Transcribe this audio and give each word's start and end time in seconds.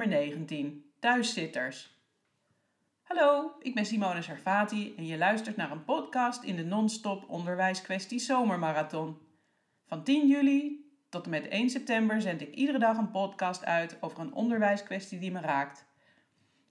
nummer 0.00 0.18
19, 0.18 0.84
Thuiszitters. 0.98 1.98
Hallo, 3.02 3.52
ik 3.58 3.74
ben 3.74 3.86
Simone 3.86 4.22
Servati 4.22 4.94
en 4.96 5.06
je 5.06 5.18
luistert 5.18 5.56
naar 5.56 5.70
een 5.70 5.84
podcast 5.84 6.42
in 6.42 6.56
de 6.56 6.64
non-stop 6.64 7.28
onderwijskwestie 7.28 8.18
Zomermarathon. 8.18 9.18
Van 9.86 10.02
10 10.04 10.26
juli 10.26 10.90
tot 11.08 11.24
en 11.24 11.30
met 11.30 11.48
1 11.48 11.70
september 11.70 12.20
zend 12.20 12.40
ik 12.40 12.54
iedere 12.54 12.78
dag 12.78 12.96
een 12.96 13.10
podcast 13.10 13.64
uit 13.64 13.96
over 14.00 14.20
een 14.20 14.32
onderwijskwestie 14.32 15.18
die 15.18 15.32
me 15.32 15.40
raakt. 15.40 15.84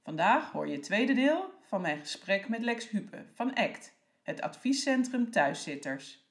Vandaag 0.04 0.52
hoor 0.52 0.68
je 0.68 0.74
het 0.74 0.84
tweede 0.84 1.14
deel 1.14 1.54
van 1.62 1.82
mijn 1.82 2.00
gesprek 2.00 2.48
met 2.48 2.62
Lex 2.62 2.90
Hupe 2.90 3.26
van 3.34 3.54
ACT, 3.54 3.94
het 4.24 4.42
adviescentrum 4.42 5.32
Thuiszitters. 5.32 6.29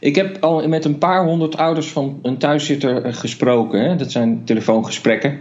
Ik 0.00 0.14
heb 0.14 0.36
al 0.40 0.68
met 0.68 0.84
een 0.84 0.98
paar 0.98 1.24
honderd 1.24 1.56
ouders 1.56 1.88
van 1.88 2.18
een 2.22 2.38
thuiszitter 2.38 3.02
eh, 3.02 3.14
gesproken. 3.14 3.80
Hè? 3.80 3.96
Dat 3.96 4.10
zijn 4.10 4.44
telefoongesprekken. 4.44 5.38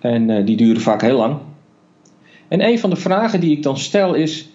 En 0.00 0.28
uh, 0.28 0.46
die 0.46 0.56
duren 0.56 0.82
vaak 0.82 1.00
heel 1.00 1.16
lang. 1.16 1.36
En 2.48 2.64
een 2.64 2.78
van 2.78 2.90
de 2.90 2.96
vragen 2.96 3.40
die 3.40 3.56
ik 3.56 3.62
dan 3.62 3.78
stel 3.78 4.14
is: 4.14 4.48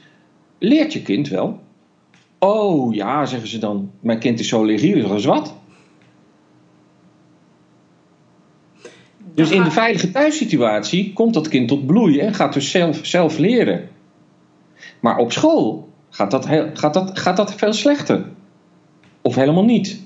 leert 0.57 0.93
je 0.93 1.01
kind 1.01 1.27
wel? 1.27 1.59
Oh 2.39 2.93
ja, 2.93 3.25
zeggen 3.25 3.49
ze 3.49 3.57
dan. 3.57 3.91
Mijn 3.99 4.19
kind 4.19 4.39
is 4.39 4.47
zo 4.47 4.63
leergierig 4.63 5.11
als 5.11 5.25
wat. 5.25 5.53
Dus 9.33 9.51
in 9.51 9.63
de 9.63 9.71
veilige 9.71 10.11
thuissituatie 10.11 11.13
komt 11.13 11.33
dat 11.33 11.47
kind 11.47 11.67
tot 11.67 11.85
bloei 11.85 12.19
en 12.19 12.33
gaat 12.33 12.53
dus 12.53 12.71
zelf, 12.71 12.99
zelf 13.01 13.37
leren. 13.37 13.89
Maar 14.99 15.17
op 15.17 15.31
school 15.31 15.89
gaat 16.09 16.31
dat, 16.31 16.45
gaat, 16.73 16.93
dat, 16.93 17.19
gaat 17.19 17.37
dat 17.37 17.53
veel 17.53 17.73
slechter. 17.73 18.25
Of 19.29 19.35
helemaal 19.35 19.65
niet. 19.65 20.01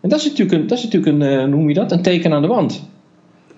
En 0.00 0.08
dat 0.08 0.18
is 0.18 0.24
natuurlijk 0.24 0.52
een, 0.52 0.66
dat 0.66 0.78
is 0.78 0.84
natuurlijk 0.84 1.12
een 1.12 1.40
uh, 1.40 1.44
noem 1.44 1.68
je 1.68 1.74
dat, 1.74 1.92
een 1.92 2.02
teken 2.02 2.32
aan 2.32 2.42
de 2.42 2.48
wand. 2.48 2.88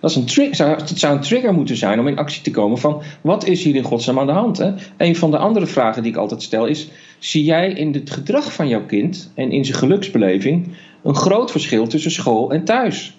Dat, 0.00 0.11
is 0.11 0.16
een 0.16 0.55
zou, 0.55 0.78
dat 0.78 0.92
zou 0.94 1.14
een 1.14 1.20
trigger 1.20 1.55
moeten 1.55 1.77
zijn 1.77 2.00
om 2.00 2.08
in 2.08 2.19
actie 2.19 2.42
te 2.42 2.50
komen 2.50 2.78
van 2.78 3.02
wat 3.20 3.46
is 3.46 3.64
hier 3.64 3.74
in 3.74 3.83
godsnaam 3.83 4.19
aan 4.19 4.27
de 4.27 4.33
hand. 4.33 4.58
Hè? 4.58 4.72
Een 4.96 5.16
van 5.16 5.30
de 5.30 5.38
andere 5.38 5.66
vragen 5.66 6.02
die 6.02 6.12
ik 6.12 6.19
altijd 6.19 6.42
stel 6.42 6.66
is, 6.66 6.88
zie 7.19 7.44
jij 7.44 7.72
in 7.72 7.92
het 7.92 8.11
gedrag 8.11 8.52
van 8.52 8.69
jouw 8.69 8.86
kind 8.86 9.33
en 9.34 9.50
in 9.50 9.64
zijn 9.64 9.78
geluksbeleving 9.78 10.68
een 11.02 11.16
groot 11.16 11.50
verschil 11.50 11.86
tussen 11.86 12.11
school 12.11 12.52
en 12.52 12.64
thuis? 12.64 13.18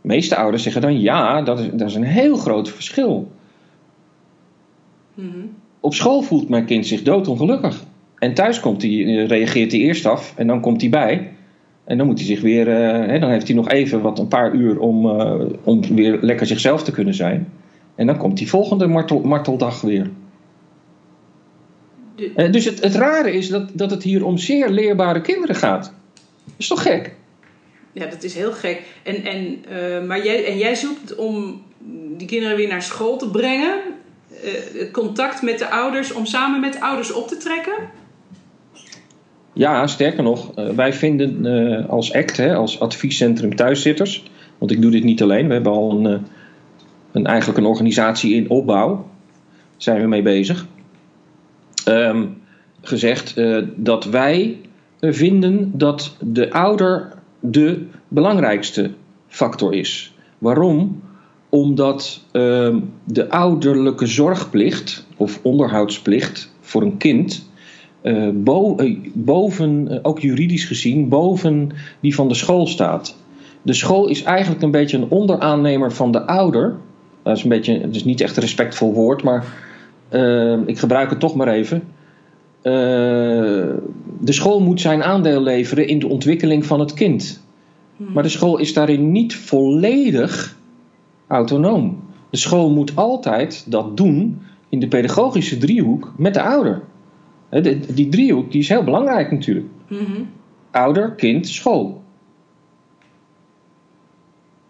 De 0.00 0.08
meeste 0.08 0.36
ouders 0.36 0.62
zeggen 0.62 0.82
dan 0.82 1.00
ja, 1.00 1.42
dat 1.42 1.58
is, 1.58 1.66
dat 1.72 1.88
is 1.88 1.94
een 1.94 2.02
heel 2.02 2.36
groot 2.36 2.68
verschil. 2.68 3.30
Mm-hmm. 5.14 5.50
Op 5.80 5.94
school 5.94 6.22
voelt 6.22 6.48
mijn 6.48 6.64
kind 6.64 6.86
zich 6.86 7.02
doodongelukkig. 7.02 7.83
En 8.24 8.34
thuis 8.34 8.60
komt 8.60 8.82
hij, 8.82 8.90
eh, 8.90 9.26
reageert 9.26 9.72
hij 9.72 9.80
eerst 9.80 10.06
af 10.06 10.32
en 10.36 10.46
dan 10.46 10.60
komt 10.60 10.80
hij 10.80 10.90
bij. 10.90 11.32
En 11.84 11.98
dan 11.98 12.06
moet 12.06 12.18
hij 12.18 12.26
zich 12.26 12.40
weer, 12.40 12.68
uh, 12.68 13.06
hè, 13.06 13.18
dan 13.18 13.30
heeft 13.30 13.46
hij 13.46 13.56
nog 13.56 13.68
even 13.68 14.00
wat 14.00 14.18
een 14.18 14.28
paar 14.28 14.54
uur 14.54 14.78
om, 14.78 15.06
uh, 15.06 15.34
om 15.62 15.94
weer 15.94 16.18
lekker 16.20 16.46
zichzelf 16.46 16.82
te 16.82 16.92
kunnen 16.92 17.14
zijn. 17.14 17.52
En 17.94 18.06
dan 18.06 18.16
komt 18.16 18.38
die 18.38 18.48
volgende 18.48 18.86
martel, 18.86 19.20
marteldag 19.20 19.80
weer. 19.80 20.10
De... 22.16 22.32
Uh, 22.36 22.52
dus 22.52 22.64
het, 22.64 22.82
het 22.82 22.94
rare 22.94 23.32
is 23.32 23.48
dat, 23.48 23.70
dat 23.72 23.90
het 23.90 24.02
hier 24.02 24.24
om 24.24 24.38
zeer 24.38 24.68
leerbare 24.68 25.20
kinderen 25.20 25.56
gaat. 25.56 25.92
Dat 26.44 26.54
is 26.56 26.68
toch 26.68 26.82
gek? 26.82 27.14
Ja, 27.92 28.06
dat 28.06 28.22
is 28.22 28.34
heel 28.34 28.52
gek. 28.52 28.82
En, 29.02 29.24
en, 29.24 30.06
maar 30.06 30.24
jij, 30.24 30.46
en 30.46 30.58
jij 30.58 30.74
zoekt 30.74 31.14
om 31.14 31.62
die 32.16 32.26
kinderen 32.26 32.56
weer 32.56 32.68
naar 32.68 32.82
school 32.82 33.16
te 33.16 33.30
brengen. 33.30 33.80
contact 34.92 35.42
met 35.42 35.58
de 35.58 35.70
ouders, 35.70 36.12
om 36.12 36.26
samen 36.26 36.60
met 36.60 36.72
de 36.72 36.80
ouders 36.80 37.12
op 37.12 37.28
te 37.28 37.36
trekken? 37.36 38.02
Ja, 39.56 39.86
sterker 39.86 40.22
nog, 40.22 40.58
uh, 40.58 40.68
wij 40.68 40.92
vinden 40.92 41.46
uh, 41.46 41.88
als 41.88 42.12
ACT, 42.12 42.36
hè, 42.36 42.54
als 42.54 42.80
adviescentrum 42.80 43.56
thuiszitters, 43.56 44.30
want 44.58 44.70
ik 44.70 44.82
doe 44.82 44.90
dit 44.90 45.04
niet 45.04 45.22
alleen, 45.22 45.46
we 45.46 45.52
hebben 45.52 45.72
al 45.72 45.90
een, 45.90 46.12
uh, 46.12 46.18
een 47.12 47.26
eigenlijk 47.26 47.58
een 47.58 47.66
organisatie 47.66 48.34
in 48.34 48.50
opbouw, 48.50 49.08
zijn 49.76 50.00
we 50.00 50.06
mee 50.06 50.22
bezig, 50.22 50.66
um, 51.88 52.42
gezegd 52.80 53.40
dat 53.76 54.04
wij 54.04 54.58
vinden 55.00 55.72
dat 55.74 56.16
de 56.20 56.52
ouder 56.52 57.12
de 57.40 57.86
belangrijkste 58.08 58.90
factor 59.28 59.74
is. 59.74 60.14
Waarom? 60.38 61.02
Omdat 61.48 62.24
ehm, 62.32 62.80
de 63.04 63.30
ouderlijke 63.30 64.06
zorgplicht 64.06 65.06
of 65.16 65.40
onderhoudsplicht 65.42 66.54
voor 66.60 66.82
een 66.82 66.96
kind 66.96 67.48
uh, 68.04 68.28
bo 68.34 68.76
uh, 68.80 68.98
boven, 69.12 69.88
uh, 69.90 69.98
ook 70.02 70.20
juridisch 70.20 70.64
gezien, 70.64 71.08
boven 71.08 71.70
die 72.00 72.14
van 72.14 72.28
de 72.28 72.34
school 72.34 72.66
staat. 72.66 73.16
De 73.62 73.72
school 73.72 74.08
is 74.08 74.22
eigenlijk 74.22 74.62
een 74.62 74.70
beetje 74.70 74.96
een 74.96 75.10
onderaannemer 75.10 75.92
van 75.92 76.10
de 76.10 76.26
ouder. 76.26 76.76
Dat 77.22 77.36
is 77.36 77.42
een 77.42 77.48
beetje, 77.48 77.80
het 77.80 77.94
is 77.94 78.04
niet 78.04 78.20
echt 78.20 78.36
een 78.36 78.42
respectvol 78.42 78.92
woord, 78.92 79.22
maar 79.22 79.44
ik 80.66 80.78
gebruik 80.78 81.10
het 81.10 81.20
toch 81.20 81.34
maar 81.34 81.48
even. 81.48 81.82
de 84.20 84.32
school 84.32 84.60
moet 84.60 84.80
zijn 84.80 85.02
aandeel 85.02 85.42
leveren 85.42 85.86
in 85.86 85.98
de 85.98 86.08
ontwikkeling 86.08 86.66
van 86.66 86.80
het 86.80 86.94
kind. 86.94 87.42
Hmm. 87.96 88.12
Maar 88.12 88.22
de 88.22 88.28
school 88.28 88.58
is 88.58 88.72
daarin 88.72 89.12
niet 89.12 89.34
volledig 89.34 90.56
autonoom. 91.26 92.02
De 92.30 92.36
school 92.36 92.70
moet 92.70 92.96
altijd 92.96 93.64
dat 93.66 93.96
doen 93.96 94.40
in 94.68 94.80
de 94.80 94.88
pedagogische 94.88 95.58
driehoek 95.58 96.12
met 96.16 96.34
de 96.34 96.42
ouder. 96.42 96.82
Die 97.62 98.08
driehoek 98.08 98.52
die 98.52 98.60
is 98.60 98.68
heel 98.68 98.84
belangrijk 98.84 99.30
natuurlijk. 99.30 99.66
Mm-hmm. 99.88 100.30
Ouder, 100.70 101.10
kind, 101.10 101.48
school. 101.48 102.02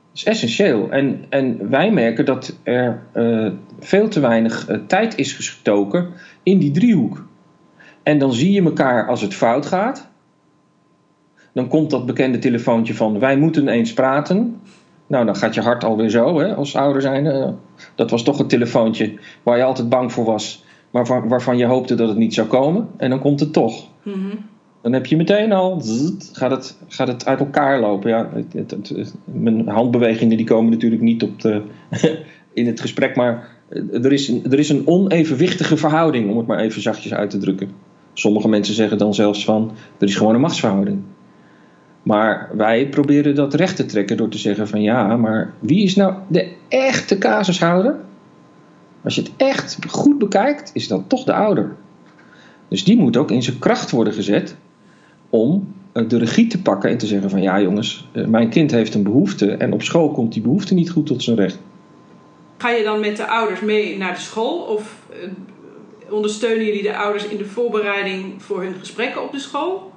Dat 0.09 0.22
is 0.22 0.25
essentieel. 0.25 0.91
En, 0.91 1.25
en 1.28 1.71
wij 1.71 1.93
merken 1.93 2.25
dat 2.25 2.59
er 2.62 3.03
uh, 3.15 3.50
veel 3.78 4.09
te 4.09 4.21
weinig 4.21 4.69
uh, 4.69 4.77
tijd 4.87 5.19
is 5.19 5.33
gestoken 5.33 6.09
in 6.43 6.59
die 6.59 6.71
driehoek. 6.71 7.27
En 8.03 8.19
dan 8.19 8.33
zie 8.33 8.53
je 8.53 8.62
elkaar 8.62 9.09
als 9.09 9.21
het 9.21 9.34
fout 9.34 9.66
gaat. 9.66 10.09
Dan 11.53 11.69
komt 11.69 11.91
dat 11.91 12.06
bekende 12.06 12.39
telefoontje 12.39 12.95
van 12.95 13.19
wij 13.19 13.37
moeten 13.37 13.69
eens 13.69 13.93
praten. 13.93 14.61
Nou, 15.06 15.25
dan 15.25 15.37
gaat 15.37 15.55
je 15.55 15.61
hart 15.61 15.84
alweer 15.84 16.11
zo 16.11 16.39
hè, 16.39 16.55
als 16.55 16.77
ouder 16.77 17.03
zijn. 17.03 17.25
Uh, 17.25 17.49
dat 17.95 18.11
was 18.11 18.22
toch 18.22 18.39
een 18.39 18.47
telefoontje 18.47 19.19
waar 19.43 19.56
je 19.56 19.65
altijd 19.65 19.89
bang 19.89 20.12
voor 20.12 20.25
was 20.25 20.64
waarvan, 20.94 21.28
waarvan 21.28 21.56
je 21.56 21.65
hoopte 21.65 21.94
dat 21.94 22.09
het 22.09 22.16
niet 22.16 22.34
zou 22.34 22.47
komen. 22.47 22.88
En 22.97 23.10
dan 23.10 23.19
komt 23.19 23.41
het 23.41 23.53
toch. 23.53 23.88
Mm-hmm. 24.03 24.38
Dan 24.82 24.93
heb 24.93 25.06
je 25.06 25.16
meteen 25.16 25.53
al, 25.53 25.81
zzz, 25.81 26.12
gaat, 26.32 26.50
het, 26.50 26.77
gaat 26.88 27.09
het 27.09 27.27
uit 27.27 27.38
elkaar 27.38 27.81
lopen. 27.81 28.10
Ja, 28.10 28.31
het, 28.32 28.71
het, 28.71 28.88
het, 28.88 29.15
mijn 29.25 29.69
handbewegingen 29.69 30.37
die 30.37 30.47
komen 30.47 30.72
natuurlijk 30.72 31.03
niet 31.03 31.22
op 31.22 31.41
de, 31.41 31.62
in 32.53 32.66
het 32.66 32.81
gesprek, 32.81 33.16
maar 33.16 33.49
er 33.93 34.12
is, 34.12 34.28
een, 34.28 34.44
er 34.50 34.59
is 34.59 34.69
een 34.69 34.87
onevenwichtige 34.87 35.77
verhouding, 35.77 36.31
om 36.31 36.37
het 36.37 36.47
maar 36.47 36.59
even 36.59 36.83
zachtjes 36.83 37.15
uit 37.15 37.31
te 37.31 37.38
drukken. 37.38 37.71
Sommige 38.12 38.49
mensen 38.49 38.75
zeggen 38.75 38.99
dan 38.99 39.15
zelfs 39.15 39.44
van, 39.44 39.72
er 39.99 40.09
is 40.09 40.16
gewoon 40.16 40.34
een 40.34 40.41
machtsverhouding. 40.41 40.99
Maar 42.03 42.50
wij 42.56 42.88
proberen 42.88 43.34
dat 43.34 43.54
recht 43.54 43.77
te 43.77 43.87
trekken 43.87 44.16
door 44.16 44.28
te 44.28 44.38
zeggen 44.38 44.69
van 44.69 44.83
ja, 44.83 45.16
maar 45.16 45.53
wie 45.59 45.83
is 45.83 45.97
nou 45.97 46.15
de 46.28 46.53
echte 46.69 47.19
casushouder? 47.19 47.97
Als 49.04 49.15
je 49.15 49.22
het 49.22 49.32
echt 49.37 49.78
goed 49.88 50.19
bekijkt, 50.19 50.70
is 50.75 50.88
dat 50.88 51.09
toch 51.09 51.25
de 51.25 51.32
ouder. 51.32 51.76
Dus 52.69 52.84
die 52.84 52.97
moet 52.97 53.16
ook 53.16 53.31
in 53.31 53.42
zijn 53.42 53.59
kracht 53.59 53.91
worden 53.91 54.12
gezet 54.12 54.56
om 55.31 55.75
eh, 55.92 56.09
de 56.09 56.19
regie 56.19 56.47
te 56.47 56.62
pakken 56.62 56.91
en 56.91 56.98
te 56.98 57.06
zeggen 57.06 57.31
van 57.31 57.42
ja 57.42 57.60
jongens, 57.60 58.09
eh, 58.12 58.27
mijn 58.27 58.48
kind 58.48 58.71
heeft 58.71 58.95
een 58.95 59.03
behoefte 59.03 59.51
en 59.51 59.72
op 59.72 59.83
school 59.83 60.10
komt 60.10 60.33
die 60.33 60.42
behoefte 60.42 60.74
niet 60.74 60.91
goed 60.91 61.06
tot 61.06 61.22
zijn 61.22 61.36
recht. 61.36 61.59
Ga 62.56 62.71
je 62.71 62.84
dan 62.84 63.01
met 63.01 63.16
de 63.16 63.27
ouders 63.27 63.60
mee 63.60 63.98
naar 63.98 64.15
de 64.15 64.21
school 64.21 64.59
of 64.59 65.07
eh, 65.10 66.12
ondersteunen 66.12 66.65
jullie 66.65 66.83
de 66.83 66.97
ouders 66.97 67.27
in 67.27 67.36
de 67.36 67.45
voorbereiding 67.45 68.42
voor 68.42 68.62
hun 68.62 68.74
gesprekken 68.74 69.22
op 69.22 69.33
de 69.33 69.39
school? 69.39 69.92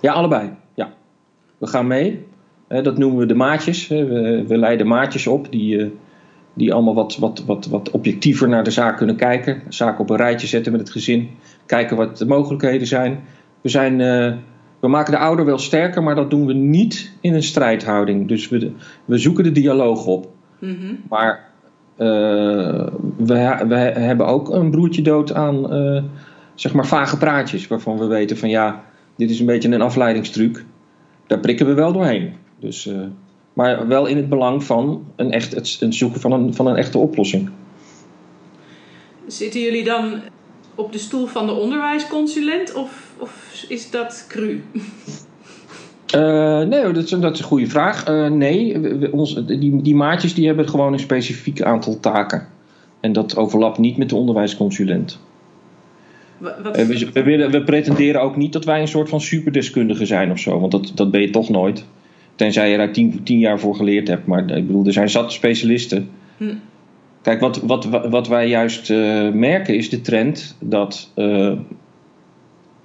Ja, 0.00 0.12
allebei. 0.12 0.50
Ja. 0.74 0.94
We 1.58 1.66
gaan 1.66 1.86
mee. 1.86 2.26
Dat 2.68 2.98
noemen 2.98 3.18
we 3.18 3.26
de 3.26 3.34
maatjes. 3.34 3.88
We, 3.88 4.44
we 4.46 4.58
leiden 4.58 4.86
maatjes 4.86 5.26
op 5.26 5.50
die 5.50 5.92
die 6.54 6.72
allemaal 6.72 6.94
wat, 6.94 7.16
wat, 7.16 7.44
wat, 7.46 7.66
wat 7.66 7.90
objectiever 7.90 8.48
naar 8.48 8.64
de 8.64 8.70
zaak 8.70 8.96
kunnen 8.96 9.16
kijken. 9.16 9.62
Zaken 9.68 10.00
op 10.00 10.10
een 10.10 10.16
rijtje 10.16 10.46
zetten 10.46 10.72
met 10.72 10.80
het 10.80 10.90
gezin. 10.90 11.28
Kijken 11.66 11.96
wat 11.96 12.18
de 12.18 12.26
mogelijkheden 12.26 12.86
zijn. 12.86 13.20
We, 13.60 13.68
zijn, 13.68 13.92
uh, 14.00 14.32
we 14.80 14.88
maken 14.88 15.12
de 15.12 15.18
ouder 15.18 15.44
wel 15.44 15.58
sterker, 15.58 16.02
maar 16.02 16.14
dat 16.14 16.30
doen 16.30 16.46
we 16.46 16.52
niet 16.52 17.12
in 17.20 17.34
een 17.34 17.42
strijdhouding. 17.42 18.28
Dus 18.28 18.48
we, 18.48 18.72
we 19.04 19.18
zoeken 19.18 19.44
de 19.44 19.52
dialoog 19.52 20.06
op. 20.06 20.30
Mm 20.58 20.76
-hmm. 20.80 20.98
Maar 21.08 21.48
uh, 21.98 22.86
we, 23.16 23.64
we 23.68 23.74
hebben 23.76 24.26
ook 24.26 24.50
een 24.50 24.70
broertje 24.70 25.02
dood 25.02 25.34
aan 25.34 25.74
uh, 25.74 26.02
zeg 26.54 26.72
maar 26.72 26.86
vage 26.86 27.18
praatjes. 27.18 27.66
Waarvan 27.66 27.98
we 27.98 28.06
weten 28.06 28.36
van 28.36 28.48
ja, 28.48 28.84
dit 29.16 29.30
is 29.30 29.40
een 29.40 29.46
beetje 29.46 29.72
een 29.72 29.82
afleidingstruc. 29.82 30.64
Daar 31.26 31.40
prikken 31.40 31.66
we 31.66 31.74
wel 31.74 31.92
doorheen. 31.92 32.32
Dus 32.58 32.90
maar 33.52 33.88
wel 33.88 34.06
in 34.06 34.16
het 34.16 34.28
belang 34.28 34.64
van 34.64 35.04
een 35.16 35.30
echt, 35.30 35.54
het, 35.54 35.76
het 35.80 35.94
zoeken 35.94 36.20
van 36.20 36.32
een, 36.32 36.54
van 36.54 36.66
een 36.66 36.76
echte 36.76 36.98
oplossing. 36.98 37.50
Zitten 39.26 39.60
jullie 39.60 39.84
dan 39.84 40.20
op 40.74 40.92
de 40.92 40.98
stoel 40.98 41.26
van 41.26 41.46
de 41.46 41.52
onderwijsconsulent 41.52 42.74
of, 42.74 43.12
of 43.18 43.64
is 43.68 43.90
dat 43.90 44.24
cru? 44.28 44.62
Uh, 46.14 46.60
nee, 46.72 46.92
dat 46.92 46.96
is, 46.96 47.10
dat 47.10 47.32
is, 47.32 47.38
een 47.38 47.44
goede 47.44 47.66
vraag. 47.66 48.08
Uh, 48.08 48.30
nee, 48.30 48.78
we, 48.78 49.12
ons, 49.12 49.46
die, 49.46 49.82
die 49.82 49.94
maatjes 49.94 50.34
die 50.34 50.46
hebben 50.46 50.68
gewoon 50.68 50.92
een 50.92 50.98
specifiek 50.98 51.62
aantal 51.62 52.00
taken. 52.00 52.48
En 53.00 53.12
dat 53.12 53.36
overlapt 53.36 53.78
niet 53.78 53.96
met 53.96 54.08
de 54.08 54.16
onderwijsconsulent. 54.16 55.18
Wat... 56.38 56.78
Uh, 56.78 56.86
we, 56.86 57.10
we, 57.12 57.22
willen, 57.22 57.50
we 57.50 57.62
pretenderen 57.62 58.22
ook 58.22 58.36
niet 58.36 58.52
dat 58.52 58.64
wij 58.64 58.80
een 58.80 58.88
soort 58.88 59.08
van 59.08 59.20
superdeskundige 59.20 60.06
zijn 60.06 60.30
of 60.30 60.38
zo. 60.38 60.60
Want 60.60 60.72
dat, 60.72 60.92
dat 60.94 61.10
ben 61.10 61.20
je 61.20 61.30
toch 61.30 61.48
nooit. 61.48 61.84
Tenzij 62.34 62.70
je 62.70 62.76
daar 62.76 62.92
tien, 62.92 63.22
tien 63.22 63.38
jaar 63.38 63.58
voor 63.58 63.74
geleerd 63.74 64.08
hebt. 64.08 64.26
Maar 64.26 64.50
ik 64.50 64.66
bedoel, 64.66 64.86
er 64.86 64.92
zijn 64.92 65.10
zat 65.10 65.32
specialisten. 65.32 66.10
Hm. 66.36 66.54
Kijk, 67.22 67.40
wat, 67.40 67.56
wat, 67.56 67.84
wat 68.08 68.28
wij 68.28 68.48
juist 68.48 68.90
merken 69.32 69.76
is 69.76 69.90
de 69.90 70.00
trend 70.00 70.56
dat 70.60 71.12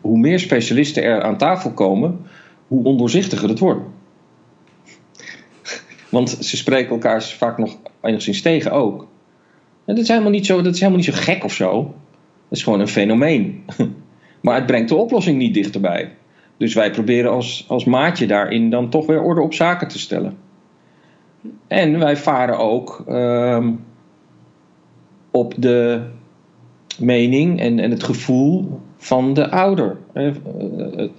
hoe 0.01 0.17
meer 0.17 0.39
specialisten 0.39 1.03
er 1.03 1.21
aan 1.21 1.37
tafel 1.37 1.71
komen, 1.71 2.19
hoe 2.67 2.83
ondoorzichtiger 2.83 3.49
het 3.49 3.59
wordt. 3.59 3.81
Want 6.09 6.29
ze 6.29 6.57
spreken 6.57 6.89
elkaar 6.89 7.23
vaak 7.23 7.57
nog 7.57 7.77
enigszins 8.01 8.41
tegen 8.41 8.71
ook. 8.71 9.07
En 9.85 9.95
dat, 9.95 10.03
is 10.03 10.07
helemaal 10.07 10.31
niet 10.31 10.45
zo, 10.45 10.61
dat 10.61 10.73
is 10.73 10.79
helemaal 10.79 11.01
niet 11.01 11.13
zo 11.13 11.21
gek 11.21 11.43
of 11.43 11.53
zo. 11.53 11.83
Dat 12.49 12.57
is 12.57 12.63
gewoon 12.63 12.79
een 12.79 12.87
fenomeen. 12.87 13.63
Maar 14.41 14.55
het 14.55 14.65
brengt 14.65 14.89
de 14.89 14.95
oplossing 14.95 15.37
niet 15.37 15.53
dichterbij. 15.53 16.11
Dus 16.57 16.73
wij 16.73 16.91
proberen 16.91 17.31
als, 17.31 17.65
als 17.67 17.85
maatje 17.85 18.27
daarin 18.27 18.69
dan 18.69 18.89
toch 18.89 19.05
weer 19.05 19.21
orde 19.21 19.41
op 19.41 19.53
zaken 19.53 19.87
te 19.87 19.99
stellen. 19.99 20.37
En 21.67 21.99
wij 21.99 22.17
varen 22.17 22.57
ook 22.57 23.03
ehm, 23.07 23.71
op 25.31 25.53
de 25.57 26.01
mening 26.99 27.59
en, 27.59 27.79
en 27.79 27.91
het 27.91 28.03
gevoel 28.03 28.79
van 28.97 29.33
de 29.33 29.49
ouder. 29.49 29.97
Eh, 30.13 30.27
eh, 30.27 31.09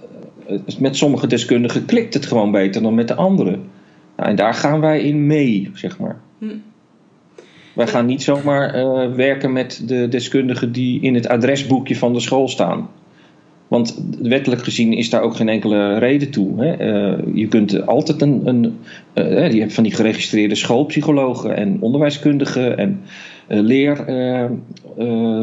met 0.79 0.95
sommige 0.95 1.27
deskundigen 1.27 1.85
klikt 1.85 2.13
het 2.13 2.25
gewoon 2.25 2.51
beter 2.51 2.81
dan 2.81 2.95
met 2.95 3.07
de 3.07 3.15
anderen. 3.15 3.69
Nou, 4.15 4.29
en 4.29 4.35
daar 4.35 4.53
gaan 4.53 4.79
wij 4.79 5.01
in 5.01 5.27
mee, 5.27 5.71
zeg 5.73 5.99
maar. 5.99 6.19
Hm. 6.37 6.55
Wij 7.73 7.87
gaan 7.87 8.05
niet 8.05 8.23
zomaar 8.23 8.75
uh, 8.75 9.15
werken 9.15 9.53
met 9.53 9.83
de 9.85 10.07
deskundigen 10.07 10.71
die 10.71 11.01
in 11.01 11.15
het 11.15 11.27
adresboekje 11.27 11.95
van 11.95 12.13
de 12.13 12.19
school 12.19 12.47
staan. 12.47 12.89
Want 13.69 14.03
wettelijk 14.21 14.63
gezien 14.63 14.93
is 14.93 15.09
daar 15.09 15.21
ook 15.21 15.35
geen 15.35 15.49
enkele 15.49 15.97
reden 15.97 16.29
toe. 16.31 16.63
Hè. 16.63 16.91
Uh, 17.17 17.35
je 17.35 17.47
kunt 17.47 17.87
altijd 17.87 18.21
een. 18.21 18.47
een 18.47 18.79
uh, 19.13 19.59
hebt 19.59 19.73
van 19.73 19.83
die 19.83 19.95
geregistreerde 19.95 20.55
schoolpsychologen 20.55 21.55
en 21.55 21.77
onderwijskundigen 21.81 22.77
en 22.77 23.01
leer, 23.47 24.05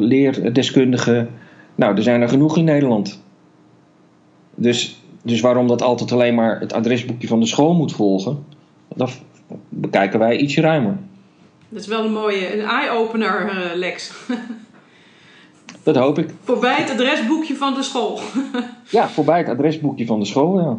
leerdeskundigen. 0.00 1.28
Nou, 1.74 1.96
er 1.96 2.02
zijn 2.02 2.22
er 2.22 2.28
genoeg 2.28 2.56
in 2.56 2.64
Nederland. 2.64 3.22
Dus, 4.54 5.02
dus 5.22 5.40
waarom 5.40 5.68
dat 5.68 5.82
altijd 5.82 6.12
alleen 6.12 6.34
maar 6.34 6.60
het 6.60 6.72
adresboekje 6.72 7.28
van 7.28 7.40
de 7.40 7.46
school 7.46 7.74
moet 7.74 7.92
volgen, 7.92 8.44
dat 8.94 9.20
bekijken 9.68 10.18
wij 10.18 10.36
ietsje 10.36 10.60
ruimer. 10.60 10.98
Dat 11.68 11.80
is 11.80 11.86
wel 11.86 12.04
een 12.04 12.12
mooie, 12.12 12.52
een 12.52 12.64
eye-opener, 12.64 13.52
Lex. 13.74 14.12
dat 15.94 16.04
hoop 16.04 16.18
ik. 16.18 16.28
Voorbij 16.42 16.74
het 16.74 16.90
adresboekje 16.90 17.56
van 17.56 17.74
de 17.74 17.82
school. 17.82 18.20
ja, 18.88 19.08
voorbij 19.08 19.38
het 19.38 19.48
adresboekje 19.48 20.06
van 20.06 20.20
de 20.20 20.26
school, 20.26 20.60
ja. 20.60 20.78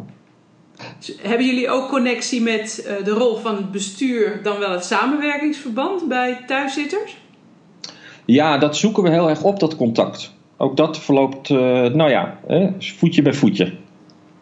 Hebben 1.22 1.46
jullie 1.46 1.70
ook 1.70 1.88
connectie 1.88 2.42
met 2.42 2.86
uh, 2.86 3.04
de 3.04 3.10
rol 3.10 3.36
van 3.36 3.56
het 3.56 3.70
bestuur, 3.70 4.40
dan 4.42 4.58
wel 4.58 4.70
het 4.70 4.84
samenwerkingsverband 4.84 6.08
bij 6.08 6.44
thuiszitters? 6.46 7.16
Ja, 8.24 8.58
dat 8.58 8.76
zoeken 8.76 9.02
we 9.02 9.10
heel 9.10 9.28
erg 9.28 9.42
op, 9.42 9.60
dat 9.60 9.76
contact 9.76 10.36
ook 10.58 10.76
dat 10.76 10.98
verloopt, 10.98 11.48
uh, 11.48 11.58
nou 11.86 12.10
ja, 12.10 12.38
voetje 12.78 13.22
bij 13.22 13.32
voetje. 13.32 13.72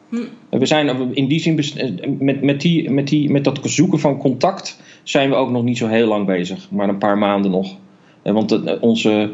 Hm. 0.09 0.17
We 0.51 0.67
zijn 0.67 1.15
in 1.15 1.29
die 1.29 1.41
zin, 1.41 1.59
eh, 1.59 2.11
met, 2.19 2.43
met, 2.43 2.61
die, 2.61 2.91
met, 2.91 3.09
die, 3.09 3.31
met 3.31 3.45
dat 3.45 3.61
zoeken 3.63 3.99
van 3.99 4.19
contact, 4.19 4.83
zijn 5.03 5.31
we 5.31 5.37
ook 5.37 5.51
nog 5.51 5.63
niet 5.63 5.79
zo 5.79 5.87
heel 5.87 6.07
lang 6.07 6.27
bezig, 6.27 6.71
maar 6.71 6.89
een 6.89 6.99
paar 6.99 7.19
maanden 7.19 7.51
nog. 7.51 7.77
Want 8.23 8.81
onze 8.81 9.31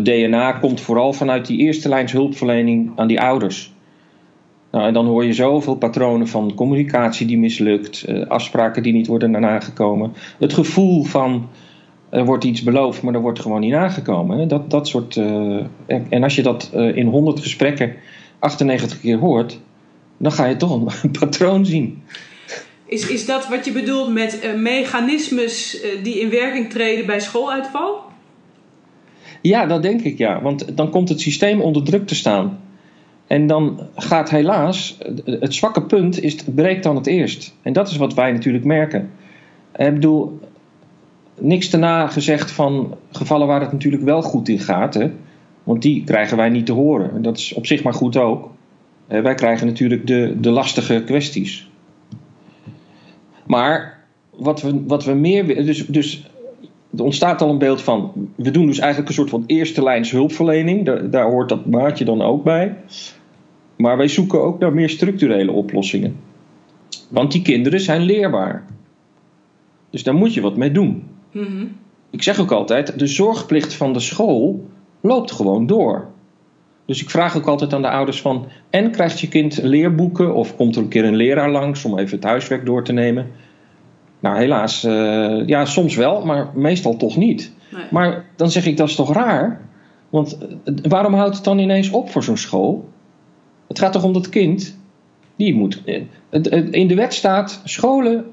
DNA 0.00 0.52
komt 0.52 0.80
vooral 0.80 1.12
vanuit 1.12 1.46
die 1.46 1.58
eerste 1.58 1.88
lijns 1.88 2.12
hulpverlening 2.12 2.92
aan 2.96 3.06
die 3.06 3.20
ouders. 3.20 3.72
Nou, 4.70 4.86
en 4.86 4.92
dan 4.92 5.06
hoor 5.06 5.24
je 5.24 5.32
zoveel 5.32 5.74
patronen 5.74 6.28
van 6.28 6.54
communicatie 6.54 7.26
die 7.26 7.38
mislukt, 7.38 8.02
eh, 8.02 8.26
afspraken 8.26 8.82
die 8.82 8.92
niet 8.92 9.06
worden 9.06 9.30
nagekomen. 9.30 10.12
Het 10.38 10.52
gevoel 10.52 11.04
van 11.04 11.48
er 12.10 12.24
wordt 12.24 12.44
iets 12.44 12.62
beloofd, 12.62 13.02
maar 13.02 13.14
er 13.14 13.20
wordt 13.20 13.40
gewoon 13.40 13.60
niet 13.60 13.72
nagekomen. 13.72 14.48
Dat, 14.48 14.70
dat 14.70 14.88
soort, 14.88 15.16
uh, 15.16 15.64
en 15.86 16.22
als 16.22 16.34
je 16.34 16.42
dat 16.42 16.70
uh, 16.74 16.96
in 16.96 17.06
100 17.06 17.40
gesprekken 17.40 17.94
98 18.38 19.00
keer 19.00 19.18
hoort, 19.18 19.60
dan 20.16 20.32
ga 20.32 20.46
je 20.46 20.56
toch 20.56 20.70
een, 21.02 21.10
patroon 21.10 21.66
zien. 21.66 22.02
Is, 22.86 23.08
is 23.08 23.26
dat 23.26 23.48
wat 23.48 23.64
je 23.64 23.72
bedoelt 23.72 24.12
met 24.12 24.54
mechanismes 24.56 25.82
die 26.02 26.20
in 26.20 26.30
werking 26.30 26.70
treden 26.70 27.06
bij 27.06 27.20
schooluitval? 27.20 28.11
Ja, 29.42 29.66
dat 29.66 29.82
denk 29.82 30.00
ik 30.00 30.18
ja. 30.18 30.42
Want 30.42 30.76
dan 30.76 30.90
komt 30.90 31.08
het 31.08 31.20
systeem 31.20 31.60
onder 31.60 31.84
druk 31.84 32.06
te 32.06 32.14
staan. 32.14 32.58
En 33.26 33.46
dan 33.46 33.80
gaat 33.94 34.30
helaas, 34.30 34.98
het 35.24 35.54
zwakke 35.54 35.82
punt 35.82 36.22
is, 36.22 36.36
breekt 36.54 36.82
dan 36.82 36.96
het 36.96 37.06
eerst. 37.06 37.54
En 37.62 37.72
dat 37.72 37.90
is 37.90 37.96
wat 37.96 38.14
wij 38.14 38.32
natuurlijk 38.32 38.64
merken. 38.64 39.10
Ik 39.76 39.94
bedoel, 39.94 40.40
niks 41.38 41.70
daarna 41.70 42.06
gezegd 42.06 42.50
van 42.50 42.94
gevallen 43.10 43.46
waar 43.46 43.60
het 43.60 43.72
natuurlijk 43.72 44.02
wel 44.02 44.22
goed 44.22 44.48
in 44.48 44.58
gaat. 44.58 44.94
Hè? 44.94 45.10
Want 45.64 45.82
die 45.82 46.04
krijgen 46.04 46.36
wij 46.36 46.48
niet 46.48 46.66
te 46.66 46.72
horen. 46.72 47.14
En 47.14 47.22
dat 47.22 47.38
is 47.38 47.52
op 47.52 47.66
zich 47.66 47.82
maar 47.82 47.94
goed 47.94 48.16
ook. 48.16 48.50
wij 49.06 49.34
krijgen 49.34 49.66
natuurlijk 49.66 50.06
de, 50.06 50.36
de 50.40 50.50
lastige 50.50 51.02
kwesties. 51.06 51.70
Maar 53.46 54.04
wat 54.30 54.62
we, 54.62 54.82
wat 54.86 55.04
we 55.04 55.12
meer. 55.12 55.64
Dus, 55.64 55.86
dus 55.86 56.30
er 56.96 57.04
ontstaat 57.04 57.42
al 57.42 57.50
een 57.50 57.58
beeld 57.58 57.82
van. 57.82 58.12
We 58.36 58.50
doen 58.50 58.66
dus 58.66 58.78
eigenlijk 58.78 59.08
een 59.08 59.14
soort 59.14 59.30
van 59.30 59.44
eerste 59.46 59.82
lijns 59.82 60.10
hulpverlening. 60.10 60.86
Daar, 60.86 61.10
daar 61.10 61.30
hoort 61.30 61.48
dat 61.48 61.66
maatje 61.66 62.04
dan 62.04 62.22
ook 62.22 62.44
bij. 62.44 62.76
Maar 63.76 63.96
wij 63.96 64.08
zoeken 64.08 64.42
ook 64.42 64.58
naar 64.58 64.72
meer 64.72 64.88
structurele 64.88 65.52
oplossingen. 65.52 66.16
Want 67.08 67.32
die 67.32 67.42
kinderen 67.42 67.80
zijn 67.80 68.00
leerbaar. 68.00 68.64
Dus 69.90 70.02
daar 70.02 70.14
moet 70.14 70.34
je 70.34 70.40
wat 70.40 70.56
mee 70.56 70.72
doen. 70.72 71.04
Mhm. 71.30 71.66
Ik 72.10 72.22
zeg 72.22 72.40
ook 72.40 72.52
altijd, 72.52 72.98
de 72.98 73.06
zorgplicht 73.06 73.74
van 73.74 73.92
de 73.92 74.00
school 74.00 74.66
loopt 75.00 75.30
gewoon 75.32 75.66
door. 75.66 76.10
Dus 76.84 77.02
ik 77.02 77.10
vraag 77.10 77.36
ook 77.36 77.46
altijd 77.46 77.72
aan 77.72 77.82
de 77.82 77.90
ouders 77.90 78.20
van... 78.20 78.46
en 78.70 78.90
krijgt 78.90 79.20
je 79.20 79.28
kind 79.28 79.62
leerboeken 79.62 80.34
of 80.34 80.56
komt 80.56 80.76
er 80.76 80.82
een 80.82 80.88
keer 80.88 81.04
een 81.04 81.16
leraar 81.16 81.50
langs... 81.50 81.84
om 81.84 81.98
even 81.98 82.16
het 82.16 82.24
huiswerk 82.24 82.66
door 82.66 82.84
te 82.84 82.92
nemen? 82.92 83.30
Nou, 84.22 84.36
helaas, 84.36 84.84
uh, 84.84 85.46
ja, 85.46 85.64
soms 85.64 85.96
wel, 85.96 86.24
maar 86.24 86.50
meestal 86.54 86.96
toch 86.96 87.16
niet. 87.16 87.52
Maar 87.90 88.24
dan 88.36 88.50
zeg 88.50 88.66
ik, 88.66 88.76
dat 88.76 88.88
is 88.88 88.94
toch 88.94 89.12
raar? 89.12 89.60
Want 90.10 90.38
eh, 90.64 90.74
waarom 90.88 91.14
houdt 91.14 91.34
het 91.34 91.44
dan 91.44 91.58
ineens 91.58 91.90
op 91.90 92.10
voor 92.10 92.22
zo'n 92.22 92.36
school? 92.36 92.88
Het 93.68 93.78
gaat 93.78 93.92
toch 93.92 94.04
om 94.04 94.12
dat 94.12 94.28
kind? 94.28 94.78
Die 95.36 95.54
moet... 95.54 95.82
Eh, 95.84 96.02
in 96.70 96.88
de 96.88 96.94
wet 96.94 97.14
staat, 97.14 97.60
scholen 97.64 98.24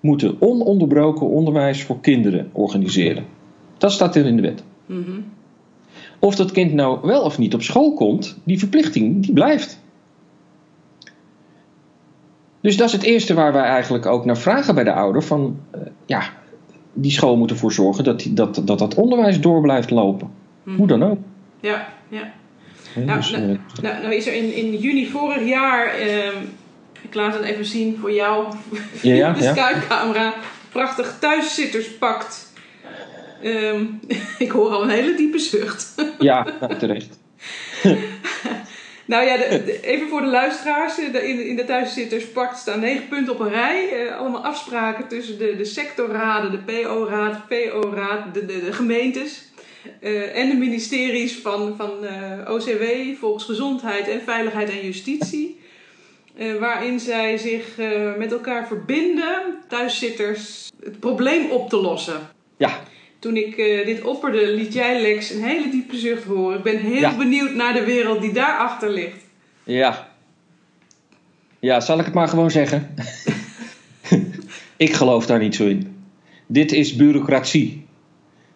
moeten 0.00 0.36
ononderbroken 0.40 1.28
onderwijs 1.28 1.82
voor 1.82 2.00
kinderen 2.00 2.50
organiseren. 2.52 3.24
Dat 3.78 3.92
staat 3.92 4.16
er 4.16 4.26
in 4.26 4.36
de 4.36 4.42
wet. 4.42 4.62
Mhm. 4.86 5.20
Of 6.18 6.36
dat 6.36 6.50
kind 6.50 6.72
nou 6.72 6.98
wel 7.02 7.22
of 7.22 7.38
niet 7.38 7.54
op 7.54 7.62
school 7.62 7.94
komt, 7.94 8.38
die 8.44 8.58
verplichting 8.58 9.22
die 9.22 9.32
blijft. 9.32 9.80
Dus 12.60 12.76
dat 12.76 12.86
is 12.86 12.92
het 12.92 13.02
eerste 13.02 13.34
waar 13.34 13.52
wij 13.52 13.62
eigenlijk 13.62 14.06
ook 14.06 14.24
naar 14.24 14.38
vragen 14.38 14.74
bij 14.74 14.84
de 14.84 14.92
ouder: 14.92 15.22
van 15.22 15.60
uh, 15.74 15.80
ja, 16.06 16.22
die 16.92 17.10
school 17.10 17.36
moet 17.36 17.50
ervoor 17.50 17.72
zorgen 17.72 18.04
dat 18.04 18.20
die, 18.20 18.32
dat, 18.32 18.60
dat, 18.64 18.78
dat 18.78 18.94
onderwijs 18.94 19.40
door 19.40 19.60
blijft 19.60 19.90
lopen. 19.90 20.30
Mhm. 20.62 20.76
Hoe 20.76 20.86
dan 20.86 21.02
ook. 21.02 21.18
Ja, 21.60 21.88
ja. 22.08 22.32
nou, 22.94 23.18
dus, 23.18 23.30
nou, 23.30 23.42
uh, 23.42 23.58
nou, 23.82 24.02
nou, 24.02 24.14
is 24.14 24.26
er 24.26 24.34
in, 24.34 24.54
in 24.54 24.76
juni 24.76 25.06
vorig 25.06 25.48
jaar 25.48 25.86
ehm, 25.86 26.36
ik 27.02 27.14
laat 27.14 27.34
het 27.34 27.42
even 27.42 27.64
zien 27.64 27.96
voor 28.00 28.12
jou. 28.12 28.46
Ja, 29.02 29.14
ja, 29.14 29.32
de 29.38 29.42
Skype-camera. 29.42 30.34
Prachtig 30.68 31.16
thuiszitterspakt. 31.20 32.52
Um, 33.44 34.00
ik 34.38 34.50
hoor 34.50 34.70
al 34.70 34.82
een 34.82 34.88
hele 34.88 35.14
diepe 35.14 35.38
zucht. 35.38 35.94
ja, 36.18 36.46
nou, 36.60 36.76
terecht. 36.76 37.18
nou 39.08 39.24
ja, 39.24 39.36
even 39.82 40.08
voor 40.08 40.20
de 40.20 40.26
luisteraars. 40.26 40.98
in, 40.98 41.46
in 41.46 41.56
de 41.56 41.64
thuiszitterspakt 41.64 42.58
staan 42.58 42.80
negen 42.80 43.08
punten 43.08 43.32
op 43.32 43.40
een 43.40 43.48
rij. 43.48 44.06
Uh, 44.06 44.16
allemaal 44.16 44.44
afspraken 44.44 45.08
tussen 45.08 45.38
de, 45.38 45.56
de 45.56 45.64
sectorraden, 45.64 46.50
de 46.50 46.58
PO-raad, 46.58 47.46
PO-raad, 47.48 48.34
de, 48.34 48.46
de, 48.46 48.64
de, 48.64 48.72
gemeentes. 48.72 49.42
Uh, 50.00 50.36
en 50.36 50.48
de 50.48 50.56
ministeries 50.56 51.36
van, 51.36 51.74
van 51.76 51.90
uh, 52.02 52.54
OCW, 52.54 52.84
Volksgezondheid 53.18 54.08
en 54.08 54.22
Veiligheid 54.22 54.70
en 54.70 54.84
Justitie. 54.84 55.60
Waarin 56.58 57.00
zij 57.00 57.36
zich 57.36 57.76
met 58.18 58.32
elkaar 58.32 58.66
verbinden, 58.66 59.58
thuiszitters, 59.68 60.70
het 60.82 61.00
probleem 61.00 61.50
op 61.50 61.68
te 61.68 61.76
lossen. 61.76 62.30
Ja. 62.56 62.80
Toen 63.18 63.36
ik 63.36 63.56
uh, 63.56 63.86
dit 63.86 64.02
opperde, 64.02 64.54
liet 64.54 64.72
jij 64.72 65.00
Lex 65.00 65.30
een 65.30 65.42
hele 65.42 65.70
diepe 65.70 65.96
zucht 65.96 66.24
horen. 66.24 66.56
Ik 66.56 66.62
ben 66.62 66.78
heel 66.78 67.16
benieuwd 67.16 67.54
naar 67.54 67.72
de 67.72 67.84
wereld 67.84 68.20
die 68.20 68.32
daarachter 68.32 68.90
ligt. 68.90 69.24
Ja. 69.64 70.08
Ja, 71.58 71.80
zal 71.80 71.98
ik 71.98 72.04
het 72.04 72.14
maar 72.14 72.28
gewoon 72.28 72.50
zeggen? 72.50 72.94
ik 74.76 74.92
geloof 74.92 75.26
daar 75.26 75.38
niet 75.38 75.54
zo 75.54 75.66
in. 75.66 75.96
Dit 76.46 76.72
is 76.72 76.96
bureaucratie. 76.96 77.86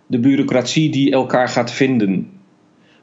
De 0.07 0.19
bureaucratie 0.19 0.91
die 0.91 1.13
elkaar 1.13 1.49
gaat 1.49 1.73
vinden. 1.73 2.31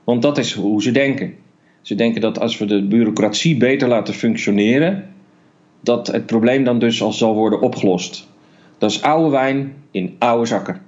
Want 0.04 0.22
dat 0.22 0.38
is 0.38 0.54
hoe 0.54 0.82
ze 0.82 0.92
denken. 0.92 1.36
Ze 1.82 1.96
denken 1.96 2.22
dat 2.22 2.40
als 2.40 2.58
we 2.58 2.66
de 2.66 2.84
bureaucratie 2.84 3.58
beter 3.58 3.88
laten 3.88 4.14
functioneren, 4.14 5.14
dat 5.82 6.08
het 6.08 6.26
probleem 6.26 6.64
dan 6.64 6.80
dus 6.80 7.02
al 7.02 7.14
zal 7.14 7.36
worden 7.36 7.62
opgelost. 7.62 8.28
Dat 8.78 8.92
is 8.92 9.02
oude 9.02 9.30
wijn 9.30 9.74
in 9.92 10.16
oude 10.20 10.46
zakken. 10.46 10.82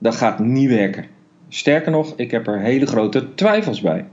Dat 0.00 0.14
gaat 0.16 0.38
niet 0.38 0.68
werken. 0.68 1.04
Sterker 1.48 1.90
nog, 1.92 2.12
ik 2.16 2.30
heb 2.30 2.46
er 2.46 2.60
hele 2.60 2.86
grote 2.86 3.34
twijfels 3.34 3.80
bij. 3.80 4.04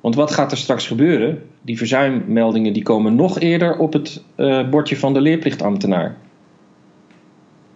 Want 0.00 0.14
wat 0.14 0.30
gaat 0.30 0.50
er 0.50 0.58
straks 0.58 0.86
gebeuren? 0.86 1.42
Die 1.62 1.78
verzuimmeldingen 1.78 2.72
die 2.72 2.82
komen 2.82 3.14
nog 3.14 3.40
eerder 3.40 3.78
op 3.78 3.92
het 3.92 4.22
uh, 4.36 4.68
bordje 4.68 4.96
van 4.96 5.14
de 5.14 5.20
leerplichtambtenaar. 5.20 6.16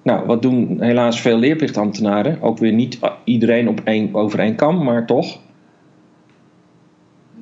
Nou, 0.02 0.26
wat 0.26 0.42
doen 0.42 0.76
helaas 0.82 1.20
veel 1.20 1.38
leerplichtambtenaren? 1.38 2.42
Ook 2.42 2.58
weer 2.58 2.72
niet 2.72 2.98
iedereen 3.24 3.68
op 3.68 3.80
één, 3.84 4.14
over 4.14 4.38
één 4.38 4.54
kam, 4.54 4.84
maar 4.84 5.06
toch. 5.06 5.38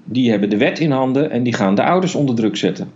Die 0.05 0.31
hebben 0.31 0.51
de 0.51 0.57
wet 0.57 0.79
in 0.79 0.91
handen 0.91 1.31
en 1.31 1.43
die 1.43 1.55
gaan 1.55 1.75
de 1.75 1.85
ouders 1.85 2.15
onder 2.15 2.35
druk 2.35 2.57
zetten. 2.57 2.91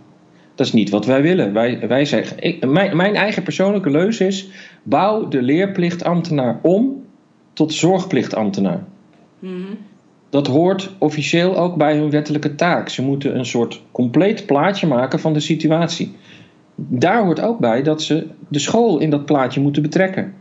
Dat 0.55 0.67
is 0.67 0.73
niet 0.73 0.89
wat 0.89 1.05
wij 1.05 1.21
willen. 1.21 1.53
Wij, 1.53 1.87
wij 1.87 2.05
zeggen, 2.05 2.37
ik, 2.39 2.65
mijn, 2.65 2.95
mijn 2.95 3.15
eigen 3.15 3.43
persoonlijke 3.43 3.89
leus 3.89 4.19
is: 4.19 4.49
bouw 4.89 5.27
de 5.27 5.41
leerplichtambtenaar 5.41 6.59
om 6.61 7.05
tot 7.53 7.73
zorgplichtambtenaar. 7.73 8.83
Mm-hmm. 9.39 9.77
Dat 10.29 10.47
hoort 10.47 10.91
officieel 10.97 11.57
ook 11.57 11.75
bij 11.75 11.97
hun 11.97 12.09
wettelijke 12.09 12.55
taak. 12.55 12.89
Ze 12.89 13.01
moeten 13.01 13.37
een 13.37 13.45
soort 13.45 13.81
compleet 13.91 14.45
plaatje 14.45 14.87
maken 14.87 15.19
van 15.19 15.33
de 15.33 15.39
situatie. 15.39 16.15
Daar 16.75 17.23
hoort 17.23 17.41
ook 17.41 17.59
bij 17.59 17.83
dat 17.83 18.01
ze 18.01 18.27
de 18.47 18.59
school 18.59 18.99
in 18.99 19.09
dat 19.09 19.25
plaatje 19.25 19.61
moeten 19.61 19.81
betrekken. 19.81 20.33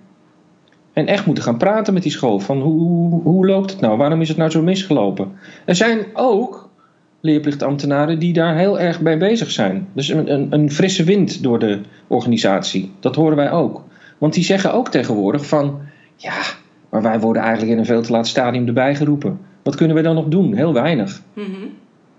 En 0.93 1.07
echt 1.07 1.27
moeten 1.27 1.45
gaan 1.45 1.59
praten 1.59 1.95
met 1.95 2.03
die 2.03 2.13
school. 2.13 2.39
Van 2.39 2.61
hoe, 2.61 2.81
hoe, 2.81 3.23
hoe 3.23 3.47
loopt 3.47 3.71
het 3.71 3.81
nou? 3.81 3.97
Waarom 3.97 4.21
is 4.21 4.29
het 4.29 4.37
nou 4.37 4.51
zo 4.51 4.63
misgelopen? 4.63 5.33
Er 5.65 5.75
zijn 5.75 6.07
ook 6.13 6.69
leerplichtambtenaren 7.21 8.19
die 8.19 8.33
daar 8.33 8.57
heel 8.57 8.81
erg 8.81 9.01
bij 9.01 9.19
bezig 9.19 9.51
zijn. 9.51 9.89
Dus 9.93 10.09
een, 10.09 10.33
een, 10.33 10.47
een 10.51 10.71
frisse 10.71 11.05
wind 11.05 11.43
door 11.43 11.59
de 11.59 11.81
organisatie. 12.07 12.93
Dat 13.01 13.15
horen 13.15 13.37
wij 13.37 13.51
ook. 13.51 13.83
Want 14.19 14.35
die 14.35 14.45
zeggen 14.45 14.73
ook 14.73 14.89
tegenwoordig 14.89 15.47
van... 15.47 15.81
Ja, 16.17 16.37
maar 16.89 17.03
wij 17.03 17.21
worden 17.21 17.43
eigenlijk 17.43 17.73
in 17.73 17.79
een 17.79 17.87
veel 17.87 18.03
te 18.03 18.13
laat 18.13 18.27
stadium 18.27 18.67
erbij 18.67 18.95
geroepen. 18.95 19.39
Wat 19.63 19.77
kunnen 19.77 19.97
we 19.97 20.03
dan 20.03 20.15
nog 20.15 20.29
doen? 20.29 20.55
Heel 20.55 20.73
weinig. 20.73 21.23
Mm-hmm. 21.35 21.73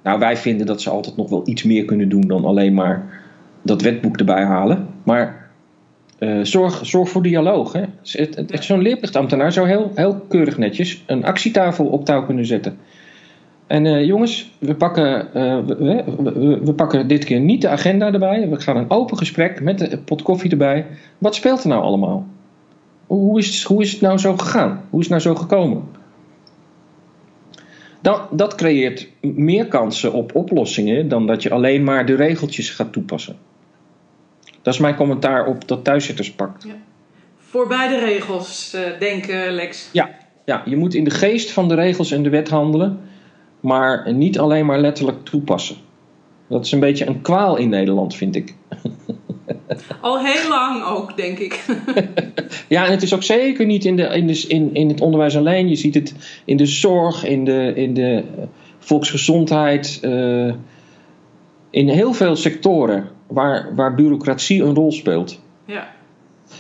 Nou, 0.04 0.20
wij 0.20 0.38
vinden 0.38 0.66
dat 0.66 0.82
ze 0.82 0.90
altijd 0.90 1.18
nog 1.18 1.30
wel 1.30 1.42
iets 1.46 1.64
meer 1.64 1.86
kunnen 1.86 2.10
doen 2.10 2.28
dan 2.28 2.46
alleen 2.46 2.74
maar 2.74 3.22
dat 3.62 3.82
wetboek 3.82 4.18
erbij 4.18 4.44
halen. 4.44 4.88
Maar 5.04 5.50
uh, 6.20 6.40
zorg, 6.44 6.86
zorg 6.86 7.10
voor 7.10 7.24
dialoog. 7.24 7.74
Hè. 7.74 7.84
Zo'n 8.60 8.82
leerplichtambtenaar 8.82 9.52
zou 9.52 9.68
heel, 9.68 9.92
heel 9.96 10.16
keurig 10.28 10.58
netjes 10.58 11.04
een 11.06 11.26
actietafel 11.26 11.86
op 11.86 12.06
touw 12.06 12.26
kunnen 12.26 12.46
zetten. 12.46 12.78
En 13.70 13.86
uh, 13.86 14.06
jongens, 14.06 14.52
we 14.60 14.76
pakken, 14.76 15.28
uh, 15.36 15.66
we, 15.66 16.04
we, 16.18 16.60
we, 16.64 16.74
pakken 16.74 17.08
dit 17.08 17.24
keer 17.24 17.40
niet 17.40 17.62
de 17.62 17.68
agenda 17.68 18.14
erbij. 18.14 18.50
We 18.50 18.60
gaan 18.60 18.78
een 18.78 18.90
open 18.90 19.18
gesprek 19.18 19.62
met 19.62 19.92
een 19.92 20.04
pot 20.04 20.22
koffie 20.22 20.52
erbij. 20.52 20.86
Wat 21.18 21.36
speelt 21.36 21.64
er 21.64 21.70
nou 21.70 21.82
allemaal? 21.82 22.28
Hoe 23.08 23.40
is, 23.40 23.64
hoe 23.64 23.82
is 23.82 23.92
het 23.92 24.02
nou 24.02 24.18
zo 24.18 24.38
gegaan? 24.38 24.86
Hoe 24.90 25.00
is 25.00 25.10
het 25.10 25.24
nou 25.24 25.36
zo 25.36 25.42
gekomen? 25.42 25.84
Dan, 28.02 28.20
dat 28.32 28.56
creëert 28.56 29.08
meer 29.22 29.68
kansen 29.68 30.14
op 30.14 30.36
oplossingen 30.36 31.08
dan 31.08 31.28
dat 31.28 31.44
je 31.44 31.50
alleen 31.50 31.84
maar 31.84 32.06
de 32.06 32.16
regeltjes 32.16 32.70
gaat 32.70 32.94
toepassen. 32.94 33.38
Dat 34.62 34.74
is 34.74 34.80
mijn 34.80 34.96
commentaar 34.96 35.46
op 35.46 35.68
dat 35.68 35.84
thuiszitterspact. 35.84 36.64
Ja. 36.64 36.74
Voorbij 37.38 37.88
de 37.88 38.00
regels 38.00 38.76
uh, 38.76 39.00
denken, 39.00 39.52
Lex. 39.52 39.90
Ja, 39.92 40.10
ja, 40.46 40.62
je 40.66 40.78
moet 40.78 40.94
in 40.94 41.04
de 41.04 41.10
geest 41.10 41.52
van 41.52 41.68
de 41.68 41.76
regels 41.76 42.12
en 42.12 42.24
de 42.24 42.30
wet 42.30 42.50
handelen, 42.50 43.00
maar 43.60 44.14
niet 44.14 44.40
alleen 44.40 44.66
maar 44.66 44.80
letterlijk 44.80 45.24
toepassen. 45.24 45.76
Dat 46.48 46.66
is 46.66 46.72
een 46.72 46.80
beetje 46.80 47.06
een 47.06 47.22
kwaal 47.22 47.58
in 47.58 47.70
Nederland, 47.70 48.16
vind 48.16 48.36
ik. 48.36 48.56
Al 50.02 50.20
heel 50.20 50.50
lang 50.50 50.84
ook, 50.84 51.18
denk 51.18 51.40
ik. 51.40 51.66
ja, 52.68 52.86
en 52.86 52.92
het 52.92 53.04
is 53.04 53.14
ook 53.14 53.24
zeker 53.24 53.66
niet 53.66 53.86
in, 53.86 53.96
de, 53.96 54.04
in, 54.04 54.28
de, 54.28 54.46
in, 54.48 54.74
in 54.74 54.88
het 54.88 55.02
onderwijs 55.02 55.38
alleen. 55.38 55.70
Je 55.70 55.76
ziet 55.76 55.94
het 55.94 56.16
in 56.46 56.58
de 56.58 56.66
zorg, 56.66 57.26
in 57.26 57.46
de, 57.46 57.74
in 57.76 57.94
de 57.94 58.24
volksgezondheid, 58.80 60.00
uh, 60.04 60.54
in 61.70 61.90
heel 61.90 62.14
veel 62.14 62.36
sectoren 62.36 63.10
waar, 63.28 63.76
waar 63.76 63.96
bureaucratie 63.96 64.64
een 64.64 64.76
rol 64.76 64.92
speelt. 64.92 65.42
Ja. 65.66 65.88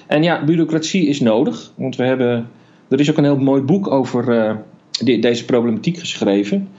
En 0.08 0.24
ja, 0.24 0.44
bureaucratie 0.44 1.08
is 1.08 1.20
nodig, 1.20 1.72
want 1.76 1.96
we 1.96 2.04
hebben, 2.04 2.50
er 2.90 3.00
is 3.00 3.10
ook 3.10 3.18
een 3.18 3.24
heel 3.24 3.38
mooi 3.38 3.62
boek 3.62 3.92
over 3.92 4.30
uh, 4.30 4.56
de, 5.04 5.20
deze 5.20 5.46
problematiek 5.46 5.98
geschreven. 5.98 6.70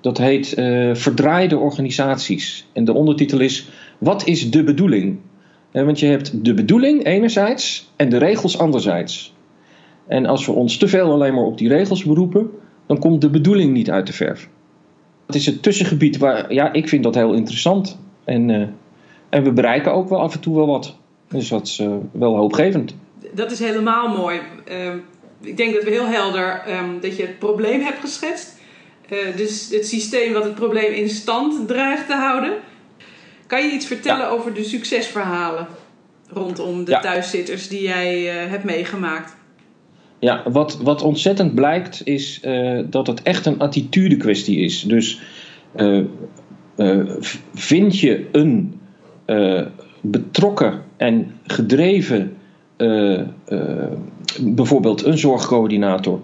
Dat 0.00 0.18
heet 0.18 0.58
uh, 0.58 0.94
Verdraaide 0.94 1.56
organisaties. 1.56 2.66
En 2.72 2.84
de 2.84 2.92
ondertitel 2.92 3.40
is 3.40 3.68
Wat 3.98 4.26
is 4.26 4.50
de 4.50 4.64
bedoeling? 4.64 5.18
want 5.72 5.98
je 6.00 6.06
hebt 6.06 6.44
de 6.44 6.54
bedoeling 6.54 7.04
enerzijds 7.04 7.92
en 7.96 8.08
de 8.08 8.16
regels 8.16 8.58
anderzijds. 8.58 9.34
En 10.06 10.26
als 10.26 10.46
we 10.46 10.52
ons 10.52 10.76
te 10.76 10.88
veel 10.88 11.12
alleen 11.12 11.34
maar 11.34 11.44
op 11.44 11.58
die 11.58 11.68
regels 11.68 12.04
beroepen, 12.04 12.50
dan 12.86 12.98
komt 12.98 13.20
de 13.20 13.30
bedoeling 13.30 13.72
niet 13.72 13.90
uit 13.90 14.06
de 14.06 14.12
verf. 14.12 14.48
Het 15.26 15.34
is 15.34 15.46
het 15.46 15.62
tussengebied 15.62 16.16
waar, 16.16 16.52
ja, 16.52 16.72
ik 16.72 16.88
vind 16.88 17.02
dat 17.02 17.14
heel 17.14 17.34
interessant. 17.34 17.98
En, 18.24 18.48
uh, 18.48 18.66
en 19.28 19.42
we 19.42 19.52
bereiken 19.52 19.92
ook 19.92 20.08
wel 20.08 20.20
af 20.20 20.34
en 20.34 20.40
toe 20.40 20.56
wel 20.56 20.66
wat. 20.66 20.96
Dus 21.28 21.48
dat 21.48 21.66
is 21.66 21.82
wel 22.12 22.36
hoopgevend. 22.36 22.94
Dat 23.34 23.50
is 23.50 23.58
helemaal 23.58 24.16
mooi. 24.16 24.40
Uh, 24.70 24.94
ik 25.40 25.56
denk 25.56 25.74
dat 25.74 25.84
we 25.84 25.90
heel 25.90 26.06
helder, 26.06 26.62
um, 26.68 27.00
dat 27.00 27.16
je 27.16 27.22
het 27.22 27.38
probleem 27.38 27.80
hebt 27.80 28.00
geschetst. 28.00 28.57
Dus 29.36 29.68
het 29.70 29.86
systeem 29.86 30.32
wat 30.32 30.44
het 30.44 30.54
probleem 30.54 30.92
in 30.92 31.08
stand 31.08 31.68
dreigt 31.68 32.06
te 32.06 32.14
houden. 32.14 32.52
Kan 33.46 33.62
je 33.62 33.72
iets 33.72 33.86
vertellen 33.86 34.30
over 34.30 34.54
de 34.54 34.64
succesverhalen 34.64 35.66
rondom 36.28 36.84
de 36.84 36.98
thuiszitters 37.00 37.68
die 37.68 37.82
jij 37.82 38.44
uh, 38.44 38.50
hebt 38.50 38.64
meegemaakt? 38.64 39.36
Ja, 40.18 40.42
wat, 40.50 40.78
wat 40.82 41.02
ontzettend 41.02 41.54
blijkt 41.54 42.00
is 42.04 42.40
uh, 42.44 42.80
dat 42.90 43.06
het 43.06 43.22
echt 43.22 43.46
een 43.46 43.58
attitude 43.58 44.16
kwestie 44.16 44.58
is. 44.58 44.82
Dus 44.82 45.20
vind 47.54 48.00
je 48.00 48.28
een 48.32 48.80
betrokken 50.00 50.82
en 50.96 51.32
gedreven, 51.42 52.36
bijvoorbeeld 54.40 55.04
een 55.04 55.18
zorgcoördinator, 55.18 56.20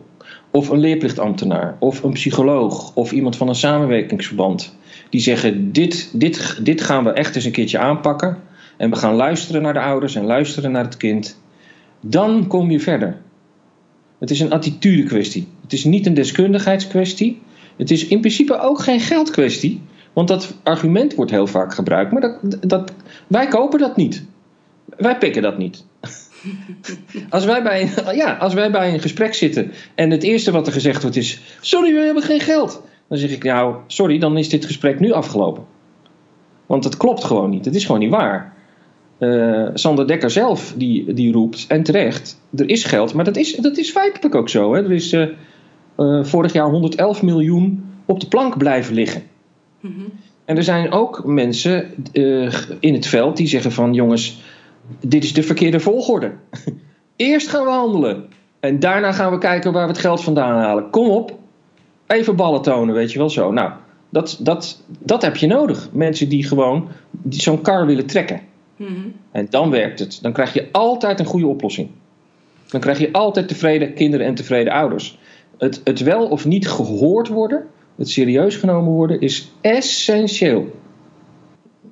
of 0.54 0.68
een 0.68 0.78
leerplichtambtenaar, 0.78 1.76
of 1.78 2.02
een 2.02 2.12
psycholoog, 2.12 2.94
of 2.94 3.12
iemand 3.12 3.37
van 3.37 3.49
een 3.49 3.54
samenwerkingsverband 3.54 4.76
die 5.11 5.20
zeggen: 5.20 5.73
dit, 5.73 6.11
dit, 6.12 6.58
dit 6.62 6.80
gaan 6.80 7.04
we 7.04 7.11
echt 7.11 7.37
eens 7.37 7.44
een 7.44 7.52
keertje 7.52 7.78
aanpakken. 7.78 8.38
En 8.76 8.90
we 8.90 8.96
gaan 8.96 9.14
luisteren 9.14 9.62
naar 9.62 9.73
de 9.73 9.80
ouders 9.80 10.14
en 10.14 10.25
luisteren 10.25 10.73
naar 10.73 10.84
het 10.84 10.96
kind. 10.96 11.40
Dan 12.00 12.46
kom 12.46 12.70
je 12.70 12.80
verder. 12.80 13.20
Het 14.18 14.30
is 14.30 14.40
een 14.40 14.52
attitude 14.52 15.02
kwestie. 15.02 15.49
Het 15.62 15.73
is 15.73 15.84
niet 15.84 16.06
een 16.06 16.14
deskundigheidskwestie. 16.14 17.42
Het 17.76 17.90
is 17.90 18.06
in 18.06 18.20
principe 18.20 18.58
ook 18.58 18.80
geen 18.80 19.00
geldkwestie. 19.00 19.82
Want 20.12 20.28
dat 20.28 20.54
argument 20.62 21.14
wordt 21.14 21.30
heel 21.30 21.46
vaak 21.46 21.75
gebruikt. 21.75 22.12
Maar 22.12 22.20
dat, 22.20 22.68
dat, 22.68 22.92
wij 23.26 23.49
kopen 23.49 23.78
dat 23.78 23.96
niet. 23.96 24.25
Wij 24.96 25.18
pikken 25.18 25.42
dat 25.42 25.58
niet. 25.58 25.84
Als 27.30 27.44
wij, 27.44 27.62
bij, 27.62 27.90
ja, 28.14 28.32
als 28.32 28.54
wij 28.54 28.70
bij 28.70 28.92
een 28.92 29.00
gesprek 29.00 29.34
zitten 29.34 29.72
en 29.94 30.10
het 30.10 30.22
eerste 30.22 30.50
wat 30.50 30.66
er 30.66 30.72
gezegd 30.72 31.02
wordt 31.02 31.16
is: 31.16 31.40
Sorry, 31.60 31.94
we 31.94 32.00
hebben 32.00 32.22
geen 32.22 32.40
geld. 32.40 32.82
Dan 33.08 33.18
zeg 33.18 33.30
ik, 33.30 33.44
nou, 33.44 33.76
sorry, 33.86 34.18
dan 34.18 34.36
is 34.36 34.48
dit 34.48 34.64
gesprek 34.64 35.00
nu 35.00 35.12
afgelopen. 35.12 35.64
Want 36.66 36.84
het 36.84 36.96
klopt 36.96 37.24
gewoon 37.24 37.50
niet. 37.50 37.64
Het 37.64 37.74
is 37.74 37.84
gewoon 37.84 38.00
niet 38.00 38.10
waar. 38.10 38.54
Uh, 39.18 39.68
Sander 39.74 40.06
Dekker 40.06 40.30
zelf 40.30 40.74
die, 40.76 41.12
die 41.12 41.32
roept, 41.32 41.64
en 41.68 41.82
terecht, 41.82 42.40
er 42.56 42.68
is 42.68 42.84
geld. 42.84 43.14
Maar 43.14 43.24
dat 43.24 43.36
is, 43.36 43.54
dat 43.54 43.78
is 43.78 43.90
feitelijk 43.90 44.34
ook 44.34 44.48
zo. 44.48 44.74
Hè? 44.74 44.82
Er 44.82 44.92
is 44.92 45.12
uh, 45.12 45.28
uh, 45.98 46.24
vorig 46.24 46.52
jaar 46.52 46.70
111 46.70 47.22
miljoen 47.22 47.84
op 48.04 48.20
de 48.20 48.28
plank 48.28 48.58
blijven 48.58 48.94
liggen. 48.94 49.22
Mm 49.80 49.94
-hmm. 49.96 50.12
En 50.44 50.56
er 50.56 50.62
zijn 50.62 50.92
ook 50.92 51.24
mensen 51.24 51.90
in 52.80 52.94
het 52.94 53.06
veld 53.06 53.36
die 53.36 53.46
zeggen 53.46 53.72
van... 53.72 53.94
jongens, 53.94 54.42
dit 55.00 55.24
is 55.24 55.32
de 55.32 55.42
verkeerde 55.42 55.80
volgorde. 55.80 56.32
Eerst 57.16 57.48
gaan 57.48 57.64
we 57.64 57.70
handelen. 57.70 58.28
En 58.60 58.78
daarna 58.78 59.12
gaan 59.12 59.32
we 59.32 59.38
kijken 59.38 59.72
waar 59.72 59.86
we 59.86 59.92
het 59.92 60.00
geld 60.00 60.22
vandaan 60.22 60.58
halen. 60.58 60.90
Kom 60.90 61.08
op, 61.08 61.38
even 62.06 62.36
ballen 62.36 62.62
tonen, 62.62 62.94
weet 62.94 63.12
je 63.12 63.18
wel 63.18 63.30
zo. 63.30 63.52
Nou, 63.52 63.72
dat, 64.10 64.38
dat, 64.40 64.82
dat 64.98 65.22
heb 65.22 65.36
je 65.36 65.46
nodig. 65.46 65.88
Mensen 65.92 66.28
die 66.28 66.44
gewoon 66.44 66.88
zo'n 67.28 67.60
kar 67.60 67.86
willen 67.86 68.06
trekken. 68.06 68.40
Mm-hmm. 68.76 69.12
En 69.30 69.46
dan 69.50 69.70
werkt 69.70 69.98
het. 69.98 70.18
Dan 70.22 70.32
krijg 70.32 70.52
je 70.52 70.68
altijd 70.72 71.18
een 71.18 71.26
goede 71.26 71.46
oplossing. 71.46 71.88
Dan 72.68 72.80
krijg 72.80 72.98
je 72.98 73.12
altijd 73.12 73.48
tevreden 73.48 73.94
kinderen 73.94 74.26
en 74.26 74.34
tevreden 74.34 74.72
ouders. 74.72 75.18
Het, 75.58 75.80
het 75.84 76.00
wel 76.00 76.26
of 76.26 76.44
niet 76.44 76.68
gehoord 76.68 77.28
worden, 77.28 77.66
het 77.96 78.08
serieus 78.08 78.56
genomen 78.56 78.92
worden, 78.92 79.20
is 79.20 79.52
essentieel. 79.60 80.76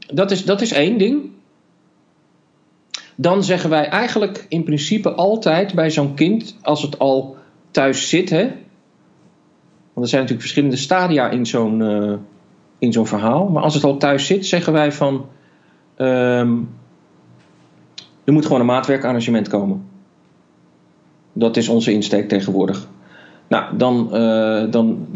dat, 0.07 0.31
is, 0.31 0.45
dat 0.45 0.61
is 0.61 0.73
één 0.73 0.99
ding. 0.99 1.31
Dan 3.17 3.45
zeggen 3.45 3.71
wij 3.71 3.89
eigenlijk 3.89 4.47
in 4.49 4.65
principe 4.65 5.13
altijd 5.13 5.75
bij 5.75 5.91
zo'n 5.91 6.15
kind, 6.15 6.57
als 6.63 6.83
het 6.83 6.99
al 6.99 7.37
thuis 7.71 8.09
zit, 8.09 8.31
hè, 8.31 8.51
want 9.93 10.07
er 10.07 10.09
zijn 10.09 10.23
natuurlijk 10.23 10.41
verschillende 10.41 10.77
stadia 10.77 11.31
in 11.31 11.47
zo'n 11.47 11.83
eh, 11.83 12.15
in 12.79 12.93
zo'n 12.93 13.07
verhaal. 13.07 13.49
Maar 13.49 13.63
als 13.63 13.75
het 13.75 13.85
al 13.85 13.97
thuis 13.97 14.27
zit, 14.27 14.47
zeggen 14.47 14.73
wij 14.73 14.93
van. 14.93 15.27
ehm, 15.97 16.57
er 18.25 18.33
moet 18.33 18.45
gewoon 18.45 18.61
een 18.61 18.67
maatwerkarrangement 18.67 19.49
komen. 19.49 19.85
Dat 21.33 21.57
is 21.57 21.69
onze 21.69 21.93
insteek 21.93 22.29
tegenwoordig. 22.29 22.89
Nou, 23.49 23.77
dan, 23.77 24.15
eh, 24.15 24.71
dan 24.71 25.07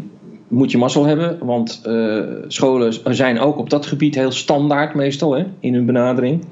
moet 0.47 0.71
je 0.71 0.77
mazzel 0.77 1.05
hebben, 1.05 1.45
want 1.45 1.81
eh, 1.83 2.23
scholen 2.47 3.15
zijn 3.15 3.39
ook 3.39 3.57
op 3.57 3.69
dat 3.69 3.85
gebied 3.85 4.15
heel 4.15 4.31
standaard 4.31 4.93
meestal 4.93 5.31
hè, 5.31 5.45
in 5.59 5.73
hun 5.73 5.85
benadering. 5.85 6.45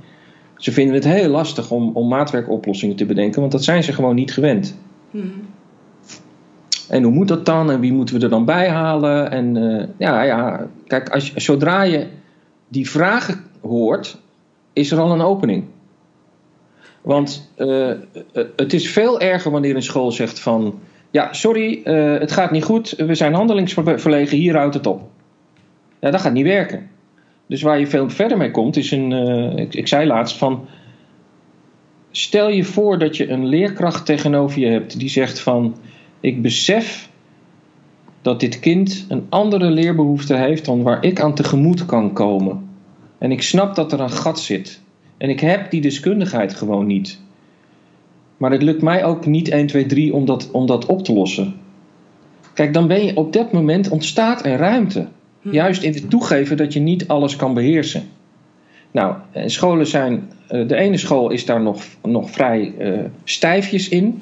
Ze 0.57 0.71
vinden 0.71 0.95
het 0.95 1.03
heel 1.03 1.29
lastig 1.29 1.71
om, 1.71 1.91
om 1.93 2.07
maatwerkoplossingen 2.07 2.95
te 2.95 3.05
bedenken, 3.05 3.39
want 3.39 3.51
dat 3.51 3.63
zijn 3.63 3.83
ze 3.83 3.93
gewoon 3.93 4.15
niet 4.15 4.33
gewend. 4.33 4.77
En 6.89 7.03
hoe 7.03 7.11
moet 7.11 7.27
dat 7.27 7.45
dan? 7.45 7.71
En 7.71 7.79
wie 7.79 7.93
moeten 7.93 8.15
we 8.15 8.23
er 8.23 8.29
dan 8.29 8.45
bij 8.45 8.69
halen? 8.69 9.31
En 9.31 9.57
eh, 9.57 9.87
ja, 9.97 10.21
ja, 10.23 10.67
kijk, 10.87 11.09
als, 11.09 11.33
zodra 11.33 11.81
je 11.83 12.07
die 12.67 12.89
vragen 12.89 13.43
hoort, 13.61 14.17
is 14.73 14.91
er 14.91 14.99
al 14.99 15.11
een 15.11 15.21
opening. 15.21 15.63
Want 17.01 17.51
eh, 17.55 17.91
eh, 17.91 17.97
het 18.55 18.73
is 18.73 18.89
veel 18.89 19.19
erger 19.19 19.51
wanneer 19.51 19.75
een 19.75 19.83
school 19.83 20.11
zegt 20.11 20.39
van... 20.39 20.79
Ja, 21.11 21.33
sorry, 21.33 21.81
het 22.19 22.31
gaat 22.31 22.51
niet 22.51 22.63
goed. 22.63 22.93
We 22.97 23.15
zijn 23.15 23.33
handelingsverlegen, 23.33 24.37
hier 24.37 24.55
houdt 24.55 24.73
het 24.73 24.87
op. 24.87 25.01
Ja, 25.99 26.11
dat 26.11 26.21
gaat 26.21 26.33
niet 26.33 26.45
werken. 26.45 26.89
Dus 27.47 27.61
waar 27.61 27.79
je 27.79 27.87
veel 27.87 28.09
verder 28.09 28.37
mee 28.37 28.51
komt, 28.51 28.77
is 28.77 28.91
een... 28.91 29.11
eh, 29.11 29.63
ik, 29.63 29.75
ik 29.75 29.87
zei 29.87 30.07
laatst 30.07 30.37
van... 30.37 30.67
Stel 32.11 32.49
je 32.49 32.63
voor 32.63 32.99
dat 32.99 33.17
je 33.17 33.29
een 33.29 33.45
leerkracht 33.45 34.05
tegenover 34.05 34.59
je 34.59 34.67
hebt 34.67 34.99
die 34.99 35.09
zegt 35.09 35.39
van... 35.39 35.75
Ik 36.19 36.41
besef 36.41 37.09
dat 38.21 38.39
dit 38.39 38.59
kind 38.59 39.05
een 39.09 39.25
andere 39.29 39.69
leerbehoefte 39.69 40.35
heeft 40.35 40.65
dan 40.65 40.81
waar 40.81 41.03
ik 41.03 41.19
aan 41.19 41.35
tegemoet 41.35 41.85
kan 41.85 42.13
komen. 42.13 42.69
En 43.17 43.31
ik 43.31 43.41
snap 43.41 43.75
dat 43.75 43.91
er 43.91 43.99
een 43.99 44.09
gat 44.09 44.39
zit. 44.39 44.81
En 45.17 45.29
ik 45.29 45.39
heb 45.39 45.71
die 45.71 45.81
deskundigheid 45.81 46.53
gewoon 46.53 46.85
niet. 46.85 47.19
Maar 48.37 48.51
het 48.51 48.61
lukt 48.61 48.81
mij 48.81 49.05
ook 49.05 49.25
niet 49.25 49.49
1, 49.49 49.67
2, 49.67 49.85
3 49.85 50.13
om 50.13 50.25
dat, 50.25 50.51
om 50.51 50.65
dat 50.65 50.85
op 50.85 51.03
te 51.03 51.13
lossen. 51.13 51.53
Kijk, 52.53 52.73
dan 52.73 52.87
ben 52.87 53.05
je 53.05 53.17
op 53.17 53.33
dat 53.33 53.51
moment 53.51 53.89
ontstaat 53.89 54.45
er 54.45 54.57
ruimte. 54.57 55.07
Juist 55.51 55.83
in 55.83 55.93
het 55.93 56.09
toegeven 56.09 56.57
dat 56.57 56.73
je 56.73 56.79
niet 56.79 57.07
alles 57.07 57.35
kan 57.35 57.53
beheersen. 57.53 58.03
Nou, 58.91 59.15
en 59.31 59.49
scholen 59.49 59.87
zijn. 59.87 60.31
eh, 60.47 60.67
De 60.67 60.75
ene 60.75 60.97
school 60.97 61.29
is 61.29 61.45
daar 61.45 61.61
nog, 61.61 61.83
nog 62.03 62.31
vrij 62.31 62.73
eh, 62.77 62.99
stijfjes 63.23 63.89
in. 63.89 64.21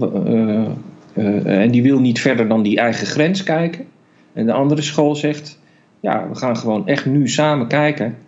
Eh, 0.00 0.64
eh, 1.12 1.62
en 1.62 1.70
die 1.70 1.82
wil 1.82 2.00
niet 2.00 2.20
verder 2.20 2.48
dan 2.48 2.62
die 2.62 2.78
eigen 2.78 3.06
grens 3.06 3.42
kijken. 3.42 3.86
En 4.32 4.46
de 4.46 4.52
andere 4.52 4.82
school 4.82 5.14
zegt: 5.14 5.58
ja, 6.00 6.28
we 6.28 6.34
gaan 6.34 6.56
gewoon 6.56 6.86
echt 6.86 7.06
nu 7.06 7.28
samen 7.28 7.66
kijken. 7.66 8.18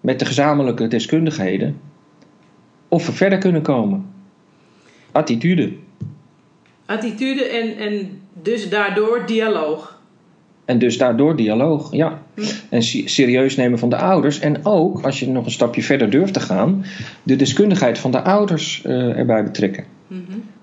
Met 0.00 0.18
de 0.18 0.24
gezamenlijke 0.24 0.88
deskundigheden. 0.88 1.80
Of 2.88 3.06
we 3.06 3.12
verder 3.12 3.38
kunnen 3.38 3.62
komen. 3.62 4.06
Attitude. 5.12 5.72
Attitude 6.86 7.44
en, 7.44 7.76
en 7.76 8.20
dus 8.42 8.68
daardoor 8.70 9.26
dialoog. 9.26 9.95
En 10.66 10.78
dus 10.78 10.98
daardoor 10.98 11.36
dialoog, 11.36 11.92
ja. 11.92 12.22
En 12.68 12.82
se- 12.82 13.08
serieus 13.08 13.56
nemen 13.56 13.78
van 13.78 13.88
de 13.88 13.96
ouders. 13.96 14.38
En 14.40 14.64
ook, 14.64 15.00
als 15.04 15.20
je 15.20 15.28
nog 15.28 15.44
een 15.44 15.50
stapje 15.50 15.82
verder 15.82 16.10
durft 16.10 16.32
te 16.32 16.40
gaan, 16.40 16.84
de 17.22 17.36
deskundigheid 17.36 17.98
van 17.98 18.10
de 18.10 18.22
ouders 18.22 18.82
eh, 18.84 19.18
erbij 19.18 19.44
betrekken. 19.44 19.84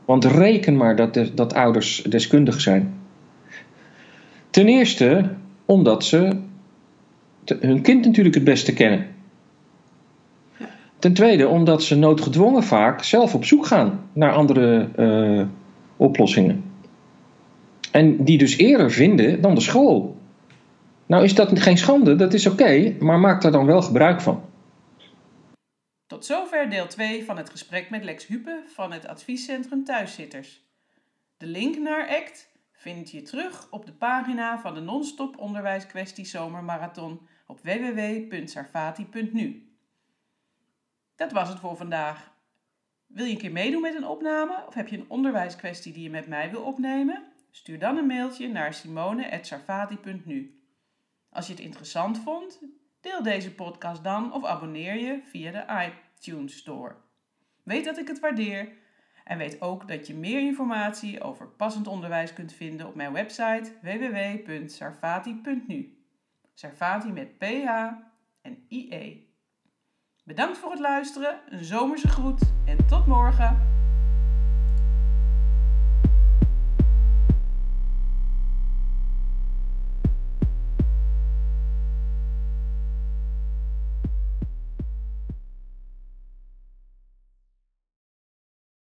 Want 0.05 0.25
reken 0.25 0.77
maar 0.77 0.95
dat, 0.95 1.13
de- 1.13 1.33
dat 1.33 1.53
ouders 1.53 2.03
deskundig 2.09 2.61
zijn. 2.61 2.93
Ten 4.49 4.67
eerste 4.67 5.29
omdat 5.65 6.03
ze 6.03 6.29
te- 7.43 7.57
hun 7.61 7.81
kind 7.81 8.05
natuurlijk 8.05 8.35
het 8.35 8.43
beste 8.43 8.73
kennen. 8.73 9.05
Ten 10.99 11.13
tweede 11.13 11.47
omdat 11.47 11.83
ze 11.83 11.95
noodgedwongen 11.95 12.63
vaak 12.63 13.03
zelf 13.03 13.35
op 13.35 13.45
zoek 13.45 13.65
gaan 13.65 13.99
naar 14.13 14.31
andere 14.33 14.87
eh, 14.95 15.45
oplossingen. 15.97 16.63
En 17.93 18.23
die 18.23 18.37
dus 18.37 18.57
eerder 18.57 18.91
vinden 18.91 19.41
dan 19.41 19.55
de 19.55 19.61
school. 19.61 20.17
Nou 21.05 21.23
is 21.23 21.35
dat 21.35 21.59
geen 21.59 21.77
schande, 21.77 22.15
dat 22.15 22.33
is 22.33 22.47
oké, 22.47 22.95
maar 22.99 23.19
maak 23.19 23.41
daar 23.41 23.51
dan 23.51 23.65
wel 23.65 23.81
gebruik 23.81 24.21
van. 24.21 24.49
Tot 26.07 26.25
zover 26.25 26.69
deel 26.69 26.87
2 26.87 27.25
van 27.25 27.37
het 27.37 27.49
gesprek 27.49 27.89
met 27.89 28.03
Lex 28.03 28.27
Hupe 28.27 28.63
van 28.67 28.91
het 28.91 29.07
adviescentrum 29.07 29.83
Thuiszitters. 29.83 30.61
De 31.37 31.45
link 31.45 31.77
naar 31.77 32.07
ACT 32.07 32.51
vind 32.71 33.11
je 33.11 33.21
terug 33.21 33.67
op 33.69 33.85
de 33.85 33.93
pagina 33.93 34.59
van 34.59 34.73
de 34.73 34.81
non-stop 34.81 35.37
onderwijskwestie 35.37 36.25
zomermarathon 36.25 37.19
op 37.47 37.59
www.sarfati.nu. 37.63 39.67
Dat 41.15 41.31
was 41.31 41.49
het 41.49 41.59
voor 41.59 41.75
vandaag. 41.75 42.31
Wil 43.07 43.25
je 43.25 43.31
een 43.31 43.37
keer 43.37 43.51
meedoen 43.51 43.81
met 43.81 43.95
een 43.95 44.07
opname 44.07 44.63
of 44.67 44.73
heb 44.73 44.87
je 44.87 44.97
een 44.97 45.09
onderwijskwestie 45.09 45.93
die 45.93 46.03
je 46.03 46.09
met 46.09 46.27
mij 46.27 46.51
wil 46.51 46.61
opnemen? 46.61 47.32
Stuur 47.55 47.79
dan 47.79 47.97
een 47.97 48.05
mailtje 48.05 48.47
naar 48.47 48.73
simone.sarfati.nu. 48.73 50.63
Als 51.29 51.47
je 51.47 51.53
het 51.53 51.61
interessant 51.61 52.19
vond, 52.19 52.59
deel 53.01 53.23
deze 53.23 53.55
podcast 53.55 54.03
dan 54.03 54.33
of 54.33 54.45
abonneer 54.45 54.95
je 54.95 55.21
via 55.25 55.51
de 55.51 55.91
iTunes 56.17 56.57
Store. 56.57 56.95
Weet 57.63 57.85
dat 57.85 57.97
ik 57.97 58.07
het 58.07 58.19
waardeer 58.19 58.71
en 59.23 59.37
weet 59.37 59.61
ook 59.61 59.87
dat 59.87 60.07
je 60.07 60.15
meer 60.15 60.39
informatie 60.39 61.21
over 61.21 61.47
passend 61.47 61.87
onderwijs 61.87 62.33
kunt 62.33 62.53
vinden 62.53 62.87
op 62.87 62.95
mijn 62.95 63.13
website 63.13 63.71
www.sarfati.nu. 63.81 65.97
Sarfati 66.53 67.11
met 67.11 67.37
PH 67.37 67.69
en 68.41 68.65
IE. 68.67 69.31
Bedankt 70.23 70.57
voor 70.57 70.71
het 70.71 70.79
luisteren, 70.79 71.39
een 71.49 71.63
zomerse 71.63 72.07
groet 72.07 72.41
en 72.65 72.87
tot 72.87 73.07
morgen! 73.07 73.72